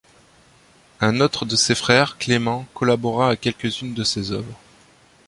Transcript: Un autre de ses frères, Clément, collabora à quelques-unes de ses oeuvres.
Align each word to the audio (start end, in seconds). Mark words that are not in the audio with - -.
Un 0.99 1.19
autre 1.21 1.45
de 1.45 1.55
ses 1.55 1.75
frères, 1.75 2.17
Clément, 2.17 2.65
collabora 2.73 3.29
à 3.29 3.35
quelques-unes 3.35 3.93
de 3.93 4.03
ses 4.03 4.31
oeuvres. 4.31 4.57